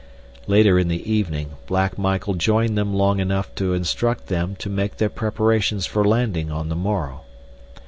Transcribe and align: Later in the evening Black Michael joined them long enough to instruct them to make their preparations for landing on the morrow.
Later 0.47 0.79
in 0.79 0.87
the 0.87 1.07
evening 1.07 1.51
Black 1.67 1.95
Michael 1.95 2.33
joined 2.33 2.75
them 2.75 2.91
long 2.91 3.19
enough 3.19 3.53
to 3.53 3.75
instruct 3.75 4.29
them 4.29 4.55
to 4.55 4.67
make 4.67 4.97
their 4.97 5.11
preparations 5.11 5.85
for 5.85 6.03
landing 6.03 6.49
on 6.51 6.69
the 6.69 6.75
morrow. 6.75 7.21